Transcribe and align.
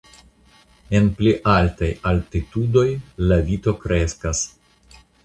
En 0.99 1.09
pli 1.19 1.33
altaj 1.55 1.89
altitudoj 2.11 2.87
la 3.29 3.39
vito 3.51 3.75
kreskas. 3.85 4.43